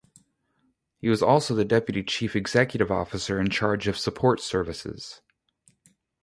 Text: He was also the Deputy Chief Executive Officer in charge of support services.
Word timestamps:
He 0.97 1.09
was 1.09 1.21
also 1.21 1.53
the 1.53 1.63
Deputy 1.63 2.01
Chief 2.03 2.35
Executive 2.35 2.89
Officer 2.91 3.39
in 3.39 3.51
charge 3.51 3.87
of 3.87 3.99
support 3.99 4.39
services. 4.41 5.21